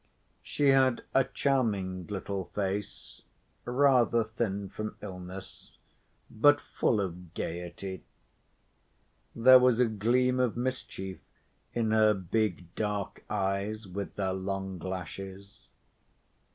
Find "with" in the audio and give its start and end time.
13.87-14.15